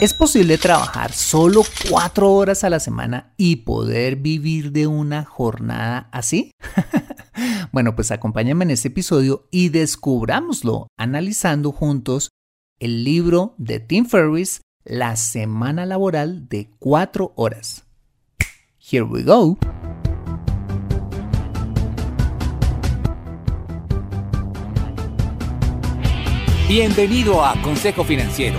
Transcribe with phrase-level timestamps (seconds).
[0.00, 6.08] ¿Es posible trabajar solo cuatro horas a la semana y poder vivir de una jornada
[6.10, 6.50] así?
[7.72, 12.30] bueno, pues acompáñame en este episodio y descubrámoslo analizando juntos
[12.80, 17.84] el libro de Tim Ferriss, La semana laboral de cuatro horas.
[18.80, 19.56] Here we go.
[26.68, 28.58] Bienvenido a Consejo Financiero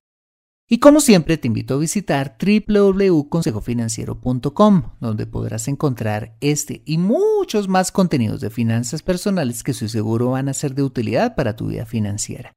[0.73, 7.91] Y como siempre te invito a visitar www.consejofinanciero.com, donde podrás encontrar este y muchos más
[7.91, 11.85] contenidos de finanzas personales que estoy seguro van a ser de utilidad para tu vida
[11.85, 12.55] financiera.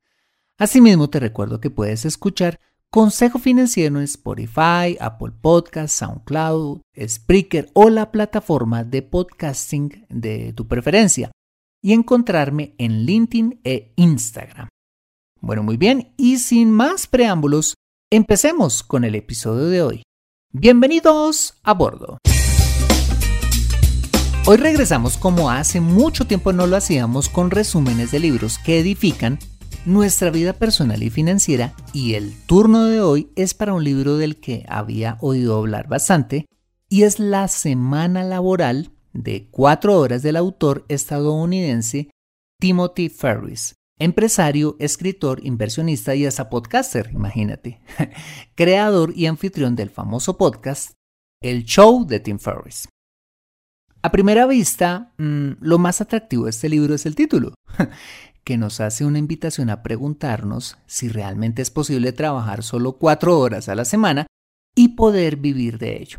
[0.58, 7.90] Asimismo, te recuerdo que puedes escuchar Consejo Financiero en Spotify, Apple Podcasts, SoundCloud, Spreaker o
[7.90, 11.32] la plataforma de podcasting de tu preferencia
[11.82, 14.68] y encontrarme en LinkedIn e Instagram.
[15.40, 17.74] Bueno, muy bien, y sin más preámbulos,
[18.10, 20.02] Empecemos con el episodio de hoy.
[20.52, 22.18] Bienvenidos a bordo.
[24.46, 29.38] Hoy regresamos como hace mucho tiempo no lo hacíamos con resúmenes de libros que edifican
[29.84, 34.38] nuestra vida personal y financiera y el turno de hoy es para un libro del
[34.38, 36.46] que había oído hablar bastante
[36.88, 42.10] y es La Semana Laboral de cuatro horas del autor estadounidense
[42.60, 47.80] Timothy Ferris empresario, escritor, inversionista y hasta podcaster, imagínate,
[48.54, 50.92] creador y anfitrión del famoso podcast
[51.42, 52.88] El Show de Tim Ferriss.
[54.02, 57.54] A primera vista, mm, lo más atractivo de este libro es el título,
[58.44, 63.68] que nos hace una invitación a preguntarnos si realmente es posible trabajar solo cuatro horas
[63.68, 64.26] a la semana
[64.74, 66.18] y poder vivir de ello.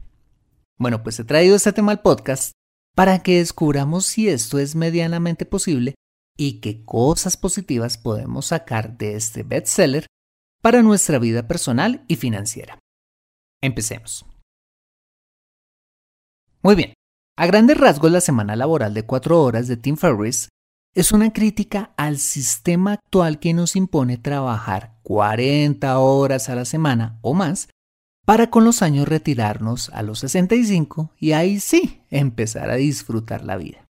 [0.77, 2.53] Bueno, pues he traído este tema al podcast
[2.95, 5.95] para que descubramos si esto es medianamente posible
[6.37, 10.07] y qué cosas positivas podemos sacar de este bestseller
[10.61, 12.79] para nuestra vida personal y financiera.
[13.61, 14.25] Empecemos.
[16.61, 16.93] Muy bien,
[17.37, 20.49] a grandes rasgos la semana laboral de cuatro horas de Tim Ferriss
[20.95, 27.19] es una crítica al sistema actual que nos impone trabajar 40 horas a la semana
[27.21, 27.69] o más
[28.25, 33.57] para con los años retirarnos a los 65 y ahí sí empezar a disfrutar la
[33.57, 33.84] vida.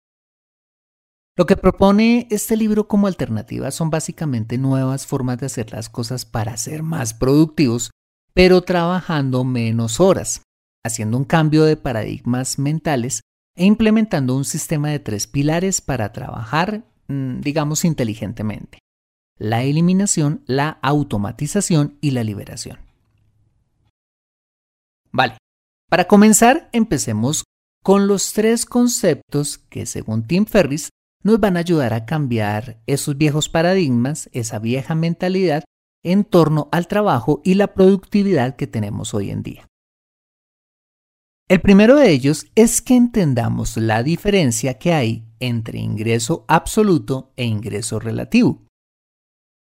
[1.38, 6.26] Lo que propone este libro como alternativa son básicamente nuevas formas de hacer las cosas
[6.26, 7.92] para ser más productivos,
[8.34, 10.42] pero trabajando menos horas,
[10.86, 13.22] haciendo un cambio de paradigmas mentales
[13.56, 18.80] e implementando un sistema de tres pilares para trabajar, mm, digamos, inteligentemente.
[19.38, 22.80] La eliminación, la automatización y la liberación.
[25.12, 25.38] Vale,
[25.90, 27.46] para comenzar, empecemos
[27.84, 30.90] con los tres conceptos que, según Tim Ferris,
[31.24, 35.64] nos van a ayudar a cambiar esos viejos paradigmas, esa vieja mentalidad
[36.04, 39.68] en torno al trabajo y la productividad que tenemos hoy en día.
[41.48, 47.46] El primero de ellos es que entendamos la diferencia que hay entre ingreso absoluto e
[47.46, 48.66] ingreso relativo.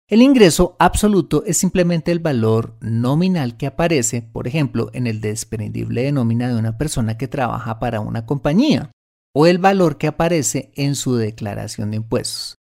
[0.10, 6.02] El ingreso absoluto es simplemente el valor nominal que aparece, por ejemplo, en el desprendible
[6.02, 8.92] de nómina de una persona que trabaja para una compañía
[9.34, 12.56] o el valor que aparece en su declaración de impuestos.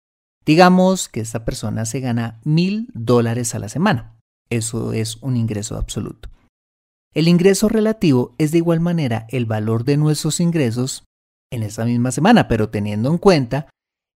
[0.44, 4.18] Digamos que esta persona se gana mil dólares a la semana.
[4.50, 6.28] Eso es un ingreso absoluto.
[7.14, 11.04] El ingreso relativo es de igual manera el valor de nuestros ingresos
[11.50, 13.68] en esa misma semana, pero teniendo en cuenta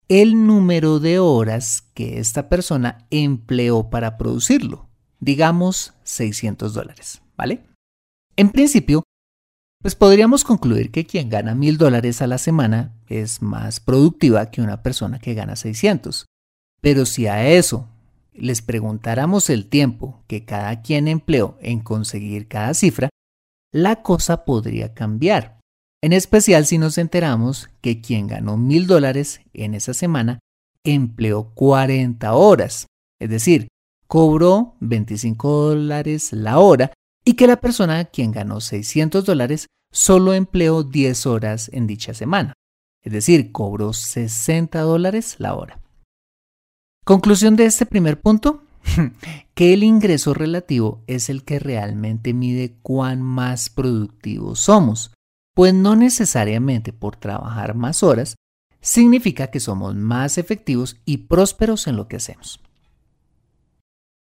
[0.09, 4.89] el número de horas que esta persona empleó para producirlo.
[5.19, 7.63] Digamos 600 dólares, ¿vale?
[8.35, 9.03] En principio,
[9.81, 14.61] pues podríamos concluir que quien gana mil dólares a la semana es más productiva que
[14.61, 16.25] una persona que gana 600.
[16.81, 17.87] Pero si a eso
[18.33, 23.09] les preguntáramos el tiempo que cada quien empleó en conseguir cada cifra,
[23.71, 25.59] la cosa podría cambiar.
[26.01, 30.39] En especial si nos enteramos que quien ganó mil dólares en esa semana
[30.83, 32.87] empleó 40 horas,
[33.19, 33.67] es decir,
[34.07, 36.93] cobró 25 dólares la hora
[37.27, 42.53] y que la persona quien ganó 600 dólares solo empleó 10 horas en dicha semana,
[43.03, 45.81] es decir, cobró 60 dólares la hora.
[47.03, 48.63] Conclusión de este primer punto,
[49.55, 55.11] que el ingreso relativo es el que realmente mide cuán más productivos somos,
[55.53, 58.35] pues no necesariamente por trabajar más horas
[58.79, 62.61] significa que somos más efectivos y prósperos en lo que hacemos.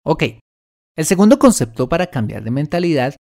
[0.04, 0.24] Ok,
[1.00, 3.16] el segundo concepto para cambiar de mentalidad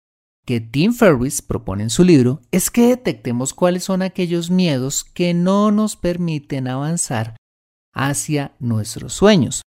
[0.47, 5.35] que Tim Ferriss propone en su libro es que detectemos cuáles son aquellos miedos que
[5.35, 7.35] no nos permiten avanzar
[7.93, 9.62] hacia nuestros sueños,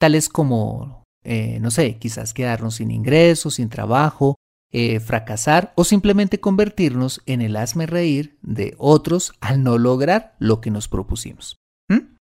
[0.00, 4.36] tales como, eh, no sé, quizás quedarnos sin ingresos, sin trabajo,
[4.70, 10.62] eh, fracasar o simplemente convertirnos en el hazme reír de otros al no lograr lo
[10.62, 11.58] que nos propusimos.
[11.90, 12.16] ¿Mm?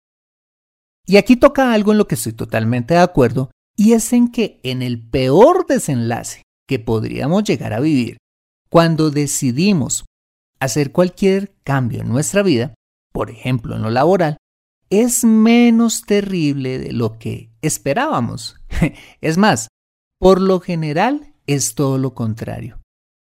[1.06, 4.60] Y aquí toca algo en lo que estoy totalmente de acuerdo y es en que
[4.64, 8.18] en el peor desenlace que podríamos llegar a vivir
[8.70, 10.04] cuando decidimos
[10.60, 12.74] hacer cualquier cambio en nuestra vida,
[13.14, 14.36] por ejemplo en lo laboral,
[14.90, 18.58] es menos terrible de lo que esperábamos.
[19.22, 19.70] es más,
[20.20, 22.82] por lo general es todo lo contrario,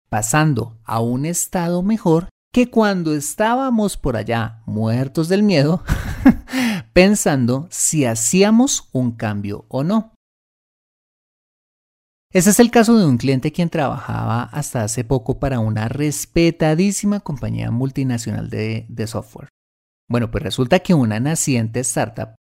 [0.08, 5.84] pasando a un estado mejor que cuando estábamos por allá muertos del miedo,
[6.94, 10.14] pensando si hacíamos un cambio o no.
[12.30, 17.20] Ese es el caso de un cliente quien trabajaba hasta hace poco para una respetadísima
[17.20, 19.48] compañía multinacional de, software.
[20.10, 22.34] Bueno, pues resulta que una naciente startup,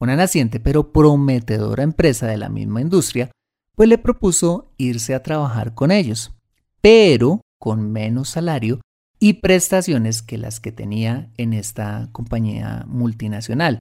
[0.00, 3.30] una naciente pero prometedora empresa de la misma industria,
[3.74, 6.34] pues le propuso irse a trabajar con ellos,
[6.80, 8.80] pero con menos salario
[9.18, 13.80] y prestaciones que las que tenía en esta compañía multinacional,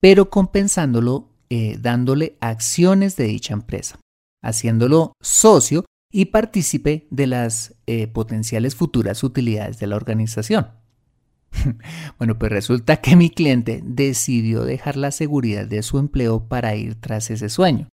[0.00, 3.98] pero compensándolo eh, dándole acciones de dicha empresa
[4.42, 10.68] haciéndolo socio y partícipe de las eh, potenciales futuras utilidades de la organización.
[12.18, 16.94] bueno, pues resulta que mi cliente decidió dejar la seguridad de su empleo para ir
[17.00, 17.88] tras ese sueño,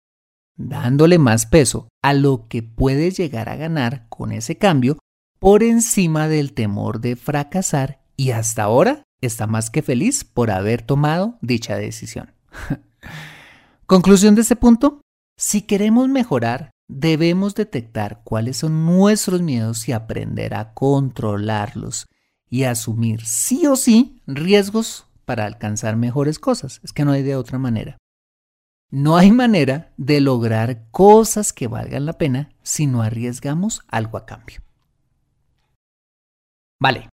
[0.57, 4.97] dándole más peso a lo que puede llegar a ganar con ese cambio
[5.39, 10.81] por encima del temor de fracasar y hasta ahora está más que feliz por haber
[10.81, 12.31] tomado dicha decisión.
[13.85, 15.01] Conclusión de este punto,
[15.41, 22.05] si queremos mejorar, debemos detectar cuáles son nuestros miedos y aprender a controlarlos
[22.47, 26.79] y asumir sí o sí riesgos para alcanzar mejores cosas.
[26.83, 27.97] Es que no hay de otra manera.
[28.91, 34.27] No hay manera de lograr cosas que valgan la pena si no arriesgamos algo a
[34.27, 34.61] cambio.
[36.79, 37.09] Vale.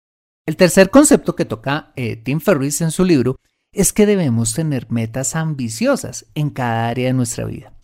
[0.48, 3.36] El tercer concepto que toca eh, Tim Ferriss en su libro
[3.72, 7.75] es que debemos tener metas ambiciosas en cada área de nuestra vida.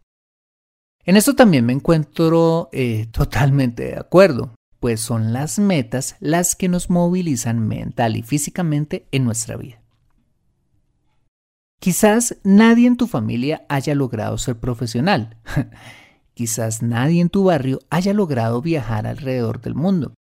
[1.05, 6.69] En esto también me encuentro eh, totalmente de acuerdo, pues son las metas las que
[6.69, 9.81] nos movilizan mental y físicamente en nuestra vida.
[11.79, 15.37] Quizás nadie en tu familia haya logrado ser profesional.
[16.35, 20.13] Quizás nadie en tu barrio haya logrado viajar alrededor del mundo.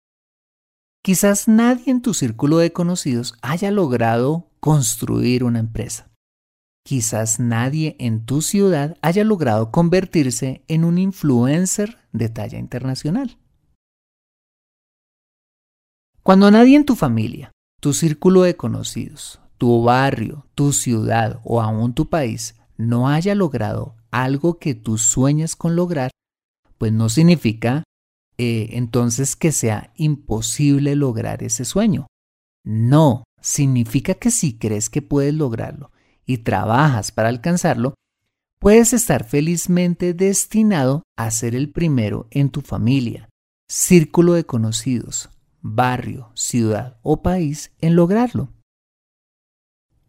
[1.02, 6.09] Quizás nadie en tu círculo de conocidos haya logrado construir una empresa.
[6.84, 13.38] Quizás nadie en tu ciudad haya logrado convertirse en un influencer de talla internacional.
[16.24, 21.94] Cuando nadie en tu familia, tu círculo de conocidos, tu barrio, tu ciudad o aún
[21.94, 26.12] tu país no haya logrado algo que tú sueñas con lograr,
[26.78, 27.84] pues no significa
[28.38, 32.08] eh, entonces que sea imposible lograr ese sueño.
[32.64, 35.92] No, significa que si crees que puedes lograrlo
[36.30, 37.96] y trabajas para alcanzarlo,
[38.60, 43.30] puedes estar felizmente destinado a ser el primero en tu familia,
[43.68, 45.32] círculo de conocidos,
[45.62, 48.54] barrio, ciudad o país en lograrlo.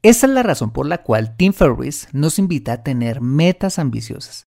[0.03, 4.45] Esa es la razón por la cual Tim Ferriss nos invita a tener metas ambiciosas.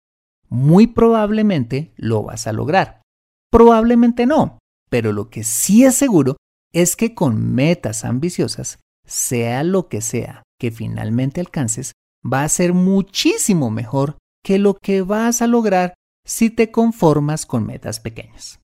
[0.49, 3.03] Muy probablemente lo vas a lograr,
[3.51, 4.59] Probablemente no,
[4.89, 6.37] pero lo que sí es seguro
[6.73, 11.93] es que con metas ambiciosas, sea lo que sea que finalmente alcances,
[12.25, 15.95] va a ser muchísimo mejor que lo que vas a lograr
[16.25, 18.61] si te conformas con metas pequeñas.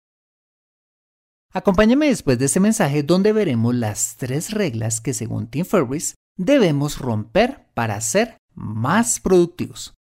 [1.52, 6.98] Acompáñame después de este mensaje donde veremos las tres reglas que según Tim Ferriss debemos
[6.98, 9.94] romper para ser más productivos.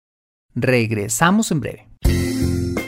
[0.54, 1.87] Regresamos en breve.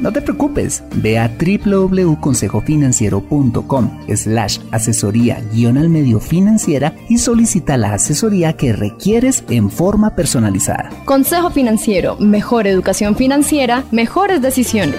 [0.00, 7.94] no te preocupes, ve a www.consejofinanciero.com slash asesoría guion al medio financiera y solicita la
[7.94, 10.90] asesoría que requieres en forma personalizada.
[11.04, 14.98] Consejo Financiero, mejor educación financiera, mejores decisiones.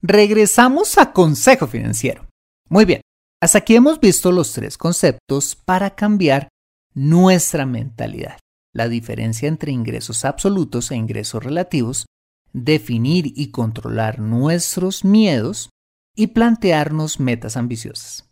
[0.00, 2.28] Regresamos a Consejo Financiero.
[2.68, 3.00] Muy bien,
[3.40, 6.48] hasta aquí hemos visto los tres conceptos para cambiar
[6.94, 8.38] nuestra mentalidad.
[8.74, 12.06] La diferencia entre ingresos absolutos e ingresos relativos
[12.52, 15.70] definir y controlar nuestros miedos
[16.14, 18.28] y plantearnos metas ambiciosas.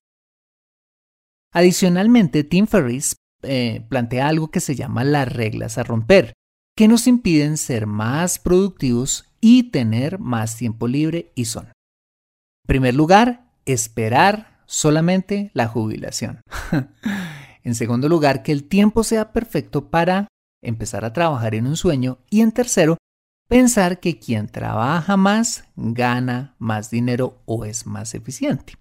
[1.53, 6.35] Adicionalmente, Tim Ferriss eh, plantea algo que se llama las reglas a romper,
[6.77, 11.67] que nos impiden ser más productivos y tener más tiempo libre y son.
[11.67, 16.41] En primer lugar, esperar solamente la jubilación.
[17.65, 20.29] en segundo lugar, que el tiempo sea perfecto para
[20.63, 22.19] empezar a trabajar en un sueño.
[22.31, 22.97] Y en tercero,
[23.51, 28.75] pensar que quien trabaja más gana más dinero o es más eficiente.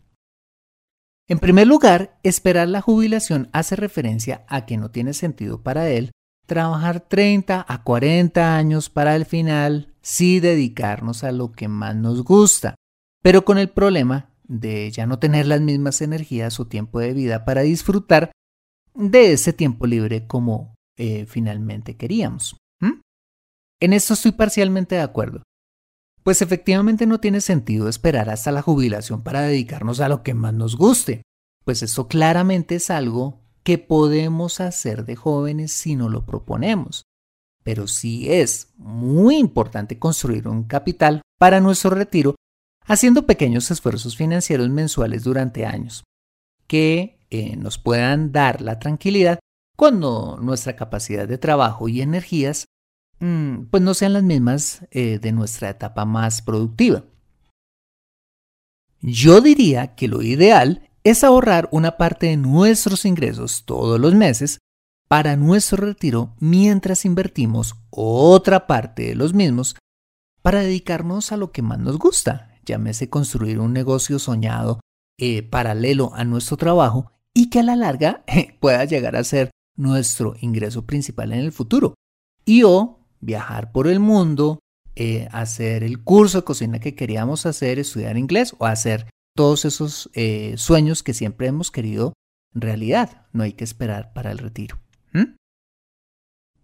[1.28, 6.12] En primer lugar, esperar la jubilación hace referencia a que no tiene sentido para él
[6.46, 12.24] trabajar 30 a 40 años para el final sí dedicarnos a lo que más nos
[12.24, 12.76] gusta,
[13.24, 17.44] pero con el problema de ya no tener las mismas energías o tiempo de vida
[17.44, 18.32] para disfrutar
[18.94, 22.56] de ese tiempo libre como eh, finalmente queríamos.
[23.82, 25.44] En esto estoy parcialmente de acuerdo.
[26.24, 30.54] Pues efectivamente no tiene sentido esperar hasta la jubilación para dedicarnos a lo que más
[30.54, 31.24] nos guste,
[31.64, 37.04] pues esto claramente es algo que podemos hacer de jóvenes si no lo proponemos.
[37.64, 42.36] Pero sí es muy importante construir un capital para nuestro retiro
[42.86, 46.04] haciendo pequeños esfuerzos financieros mensuales durante años,
[46.68, 49.40] que eh, nos puedan dar la tranquilidad
[49.78, 52.66] cuando nuestra capacidad de trabajo y energías
[53.20, 57.04] pues no sean las mismas eh, de nuestra etapa más productiva.
[59.02, 64.60] Yo diría que lo ideal es ahorrar una parte de nuestros ingresos todos los meses
[65.08, 69.76] para nuestro retiro mientras invertimos otra parte de los mismos
[70.42, 74.80] para dedicarnos a lo que más nos gusta, llámese construir un negocio soñado
[75.18, 78.24] eh, paralelo a nuestro trabajo y que a la larga
[78.60, 81.96] pueda llegar a ser nuestro ingreso principal en el futuro.
[82.46, 84.60] Y o viajar por el mundo,
[84.96, 90.10] eh, hacer el curso de cocina que queríamos hacer, estudiar inglés o hacer todos esos
[90.14, 92.14] eh, sueños que siempre hemos querido
[92.54, 93.28] realidad.
[93.32, 94.78] No hay que esperar para el retiro.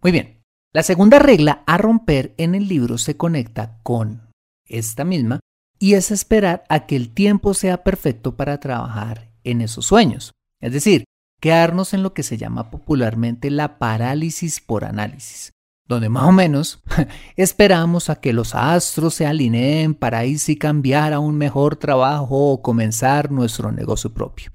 [0.02, 0.42] Muy bien.
[0.72, 4.30] La segunda regla a romper en el libro se conecta con
[4.66, 5.40] esta misma
[5.78, 10.32] y es esperar a que el tiempo sea perfecto para trabajar en esos sueños.
[10.60, 11.04] Es decir,
[11.40, 15.55] quedarnos en lo que se llama popularmente la parálisis por análisis
[15.88, 16.82] donde más o menos
[17.36, 22.52] esperamos a que los astros se alineen para ahí sí cambiar a un mejor trabajo
[22.52, 24.52] o comenzar nuestro negocio propio.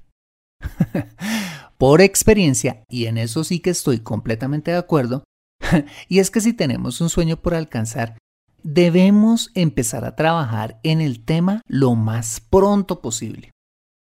[1.78, 5.24] Por experiencia, y en eso sí que estoy completamente de acuerdo,
[6.08, 8.18] y es que si tenemos un sueño por alcanzar,
[8.62, 13.50] debemos empezar a trabajar en el tema lo más pronto posible.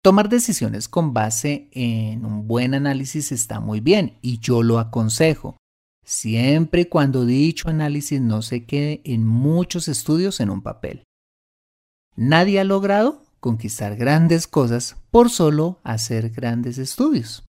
[0.03, 5.57] Tomar decisiones con base en un buen análisis está muy bien y yo lo aconsejo
[6.05, 11.05] siempre y cuando dicho análisis no se quede en muchos estudios en un papel.
[12.17, 17.45] Nadie ha logrado conquistar grandes cosas por solo hacer grandes estudios.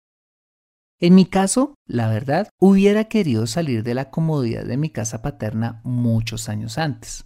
[0.99, 5.81] En mi caso, la verdad, hubiera querido salir de la comodidad de mi casa paterna
[5.83, 7.25] muchos años antes.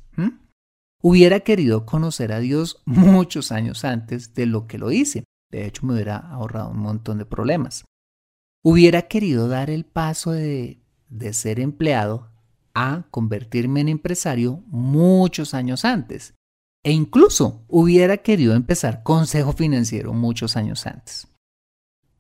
[1.00, 5.26] Hubiera querido conocer a Dios muchos años antes de lo que lo hice.
[5.52, 7.86] De hecho, me hubiera ahorrado un montón de problemas.
[8.64, 12.30] Hubiera querido dar el paso de de ser empleado
[12.74, 16.34] a convertirme en empresario muchos años antes.
[16.84, 21.28] E incluso hubiera querido empezar consejo financiero muchos años antes.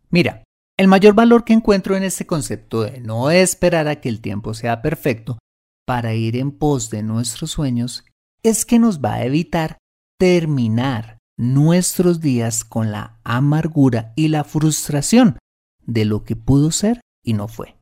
[0.10, 0.44] Mira,
[0.80, 4.54] El mayor valor que encuentro en este concepto de no esperar a que el tiempo
[4.54, 5.40] sea perfecto
[5.88, 8.06] para ir en pos de nuestros sueños
[8.44, 9.80] es que nos va a evitar
[10.20, 15.40] terminar nuestros días con la amargura y la frustración
[15.84, 17.77] de lo que pudo ser y no fue.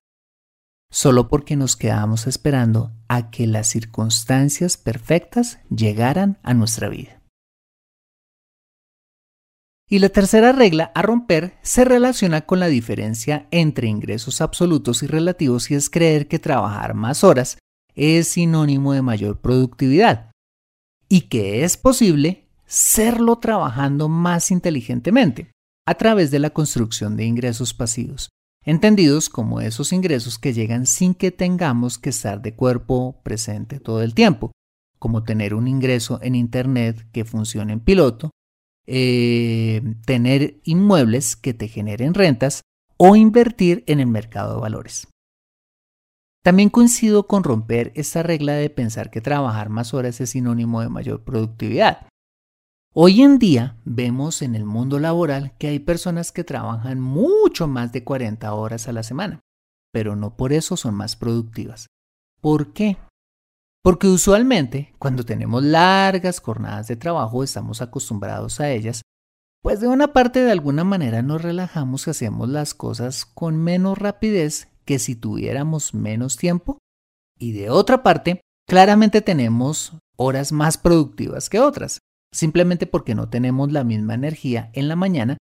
[0.92, 7.22] Solo porque nos quedamos esperando a que las circunstancias perfectas llegaran a nuestra vida.
[9.88, 15.08] Y la tercera regla a romper se relaciona con la diferencia entre ingresos absolutos y
[15.08, 17.60] relativos y es creer que trabajar más horas
[17.94, 20.32] es sinónimo de mayor productividad
[21.08, 25.52] y que es posible serlo trabajando más inteligentemente
[25.88, 28.30] a través de la construcción de ingresos pasivos,
[28.66, 34.02] entendidos como esos ingresos que llegan sin que tengamos que estar de cuerpo presente todo
[34.02, 34.52] el tiempo,
[35.00, 38.32] como tener un ingreso en Internet que funcione en piloto,
[38.88, 42.62] eh, tener inmuebles que te generen rentas
[42.98, 45.08] o invertir en el mercado de valores.
[46.44, 50.90] También coincido con romper esta regla de pensar que trabajar más horas es sinónimo de
[50.90, 52.08] mayor productividad.
[52.98, 57.92] Hoy en día vemos en el mundo laboral que hay personas que trabajan mucho más
[57.92, 59.42] de 40 horas a la semana,
[59.92, 61.88] pero no por eso son más productivas.
[62.40, 62.96] ¿Por qué?
[63.84, 69.02] Porque usualmente cuando tenemos largas jornadas de trabajo estamos acostumbrados a ellas,
[69.62, 73.98] pues de una parte de alguna manera nos relajamos y hacemos las cosas con menos
[73.98, 76.78] rapidez que si tuviéramos menos tiempo.
[77.38, 82.00] Y de otra parte, claramente tenemos horas más productivas que otras,
[82.36, 85.38] simplemente porque no tenemos la misma energía en la mañana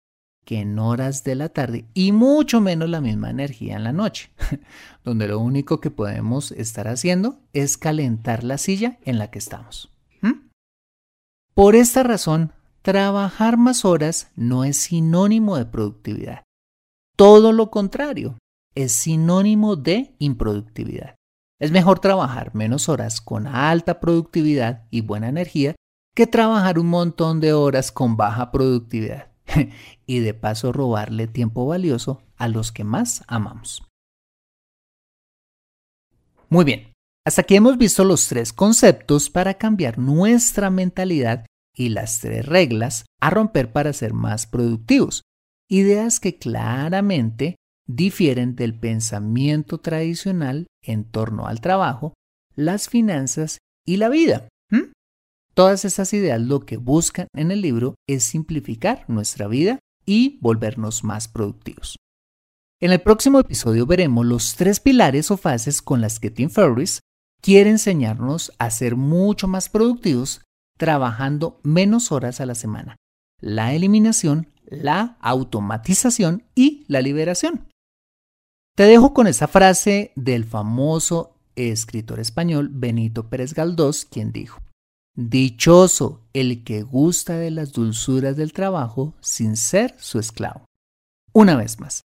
[0.45, 4.29] que en horas de la tarde y mucho menos la misma energía en la noche,
[5.03, 9.89] donde lo único que podemos estar haciendo es calentar la silla en la que estamos.
[11.55, 16.43] Por esta razón, trabajar más horas no es sinónimo de productividad.
[17.15, 18.37] Todo lo contrario,
[18.73, 21.13] es sinónimo de improductividad.
[21.59, 25.75] Es mejor trabajar menos horas con alta productividad y buena energía
[26.13, 29.31] que trabajar un montón de horas con baja productividad
[30.05, 33.83] y de paso robarle tiempo valioso a los que más amamos.
[36.49, 36.93] Muy bien,
[37.25, 41.45] hasta aquí hemos visto los tres conceptos para cambiar nuestra mentalidad
[41.75, 45.23] y las tres reglas a romper para ser más productivos.
[45.67, 47.55] Ideas que claramente
[47.87, 52.13] difieren del pensamiento tradicional en torno al trabajo,
[52.55, 54.47] las finanzas y la vida.
[55.53, 61.03] Todas esas ideas lo que buscan en el libro es simplificar nuestra vida y volvernos
[61.03, 61.97] más productivos.
[62.81, 67.01] En el próximo episodio veremos los tres pilares o fases con las que Tim Ferriss
[67.41, 70.41] quiere enseñarnos a ser mucho más productivos
[70.77, 72.95] trabajando menos horas a la semana.
[73.39, 77.67] La eliminación, la automatización y la liberación.
[78.75, 84.59] Te dejo con esa frase del famoso escritor español Benito Pérez Galdós, quien dijo,
[85.15, 90.65] Dichoso el que gusta de las dulzuras del trabajo sin ser su esclavo.
[91.31, 92.01] Una vez más,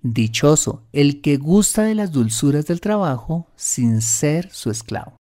[0.00, 5.16] dichoso el que gusta de las dulzuras del trabajo sin ser su esclavo.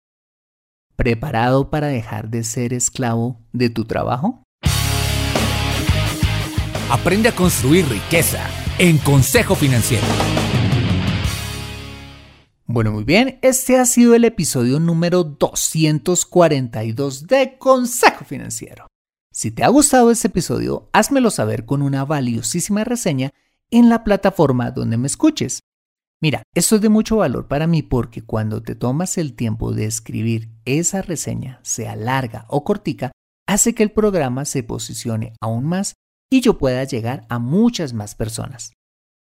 [0.96, 4.44] ¿Preparado para dejar de ser esclavo de tu trabajo?
[6.92, 10.06] Aprende a construir riqueza en Consejo Financiero.
[12.74, 18.88] Bueno, muy bien, este ha sido el episodio número 242 de Consejo Financiero.
[19.30, 23.32] Si te ha gustado este episodio, házmelo saber con una valiosísima reseña
[23.72, 25.60] en la plataforma donde me escuches.
[26.22, 29.84] Mira, esto es de mucho valor para mí porque cuando te tomas el tiempo de
[29.84, 33.12] escribir esa reseña, sea larga o cortica,
[33.50, 35.96] hace que el programa se posicione aún más
[36.32, 38.72] y yo pueda llegar a muchas más personas.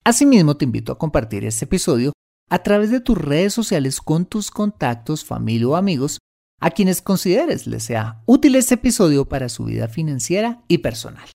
[0.04, 2.12] Asimismo, te invito a compartir este episodio
[2.50, 6.20] a través de tus redes sociales con tus contactos, familia o amigos
[6.60, 11.30] a quienes consideres les sea útil este episodio para su vida financiera y personal.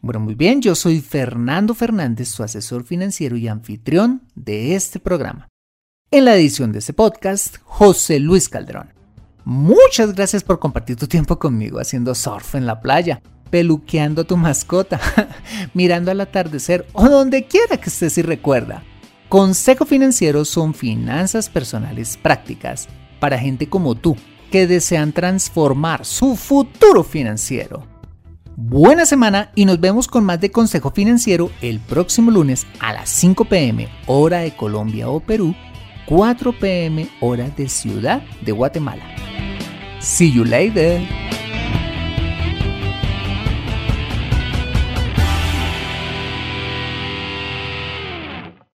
[0.00, 5.48] Bueno, muy bien, yo soy Fernando Fernández, su asesor financiero y anfitrión de este programa.
[6.10, 8.94] En la edición de este podcast, José Luis Calderón.
[9.44, 14.36] Muchas gracias por compartir tu tiempo conmigo haciendo surf en la playa, peluqueando a tu
[14.36, 15.00] mascota,
[15.74, 18.82] mirando al atardecer o donde quiera que estés y recuerda
[19.28, 24.16] Consejo Financiero son finanzas personales prácticas para gente como tú
[24.52, 27.82] que desean transformar su futuro financiero.
[28.54, 33.10] Buena semana y nos vemos con más de Consejo Financiero el próximo lunes a las
[33.10, 35.56] 5 pm hora de Colombia o Perú,
[36.06, 39.04] 4 pm hora de Ciudad de Guatemala.
[40.00, 41.02] See you later.